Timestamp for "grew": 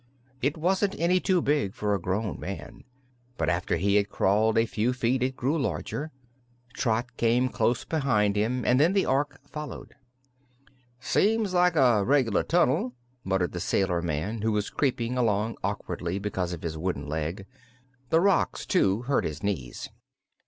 5.35-5.61